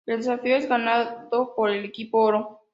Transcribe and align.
El 0.07 0.17
desafío 0.17 0.55
es 0.55 0.67
ganado 0.67 1.53
por 1.55 1.69
el 1.69 1.85
equipo 1.85 2.17
oro. 2.23 2.61